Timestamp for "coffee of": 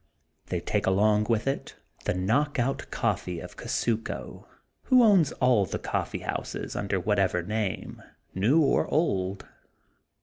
2.89-3.55